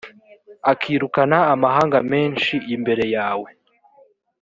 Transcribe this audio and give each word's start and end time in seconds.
akirukana 0.71 1.37
amahanga 1.53 1.97
menshi 2.11 2.55
imbere 2.75 3.05
yawe, 3.15 3.49